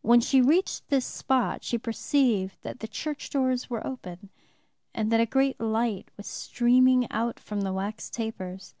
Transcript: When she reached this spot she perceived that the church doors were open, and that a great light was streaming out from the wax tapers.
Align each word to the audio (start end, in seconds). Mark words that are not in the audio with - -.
When 0.00 0.22
she 0.22 0.40
reached 0.40 0.88
this 0.88 1.04
spot 1.04 1.62
she 1.62 1.76
perceived 1.76 2.56
that 2.62 2.80
the 2.80 2.88
church 2.88 3.28
doors 3.28 3.68
were 3.68 3.86
open, 3.86 4.30
and 4.94 5.12
that 5.12 5.20
a 5.20 5.26
great 5.26 5.60
light 5.60 6.08
was 6.16 6.26
streaming 6.26 7.06
out 7.12 7.38
from 7.38 7.60
the 7.60 7.74
wax 7.74 8.08
tapers. 8.08 8.74